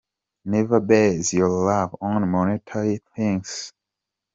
Never 0.45 0.79
base 0.79 1.31
your 1.31 1.49
love 1.49 1.95
on 2.01 2.27
monetary 2.27 3.01
things. 3.15 3.71